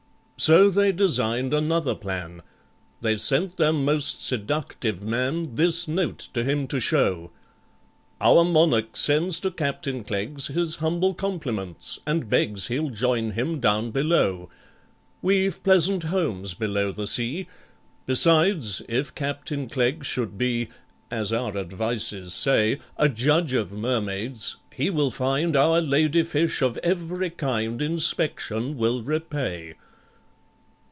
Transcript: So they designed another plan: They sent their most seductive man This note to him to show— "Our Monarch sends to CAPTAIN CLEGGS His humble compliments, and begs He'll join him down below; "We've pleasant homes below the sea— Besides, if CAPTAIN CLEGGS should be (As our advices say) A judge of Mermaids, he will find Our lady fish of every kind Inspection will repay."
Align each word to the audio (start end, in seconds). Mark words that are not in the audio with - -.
So 0.37 0.71
they 0.71 0.91
designed 0.91 1.53
another 1.53 1.93
plan: 1.93 2.41
They 2.99 3.15
sent 3.17 3.57
their 3.57 3.71
most 3.71 4.23
seductive 4.23 5.03
man 5.03 5.53
This 5.53 5.87
note 5.87 6.17
to 6.33 6.43
him 6.43 6.65
to 6.69 6.79
show— 6.79 7.29
"Our 8.19 8.43
Monarch 8.43 8.97
sends 8.97 9.39
to 9.41 9.51
CAPTAIN 9.51 10.03
CLEGGS 10.03 10.47
His 10.47 10.77
humble 10.77 11.13
compliments, 11.13 11.99
and 12.07 12.27
begs 12.27 12.69
He'll 12.69 12.89
join 12.89 13.33
him 13.33 13.59
down 13.59 13.91
below; 13.91 14.49
"We've 15.21 15.61
pleasant 15.61 16.05
homes 16.05 16.55
below 16.55 16.91
the 16.91 17.05
sea— 17.05 17.47
Besides, 18.07 18.81
if 18.89 19.13
CAPTAIN 19.13 19.69
CLEGGS 19.69 20.07
should 20.07 20.39
be 20.39 20.69
(As 21.11 21.31
our 21.31 21.55
advices 21.55 22.33
say) 22.33 22.79
A 22.97 23.09
judge 23.09 23.53
of 23.53 23.73
Mermaids, 23.73 24.55
he 24.73 24.89
will 24.89 25.11
find 25.11 25.55
Our 25.55 25.81
lady 25.81 26.23
fish 26.23 26.63
of 26.63 26.77
every 26.79 27.29
kind 27.29 27.79
Inspection 27.79 28.75
will 28.75 29.03
repay." 29.03 29.75